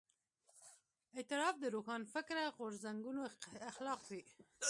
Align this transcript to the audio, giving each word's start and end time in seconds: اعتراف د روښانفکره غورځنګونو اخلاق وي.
اعتراف 1.15 1.55
د 1.59 1.65
روښانفکره 1.75 2.43
غورځنګونو 2.57 3.21
اخلاق 3.71 4.01
وي. 4.11 4.23